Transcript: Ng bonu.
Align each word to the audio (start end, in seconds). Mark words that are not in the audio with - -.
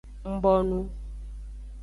Ng 0.29 0.35
bonu. 0.43 0.81